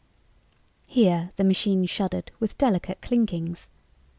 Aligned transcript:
Here 0.87 1.29
the 1.35 1.43
machine 1.43 1.85
shuddered 1.85 2.31
with 2.39 2.57
delicate 2.57 3.01
clinkings. 3.03 3.69